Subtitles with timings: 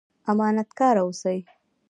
[0.31, 1.39] امانت کاره اوسئ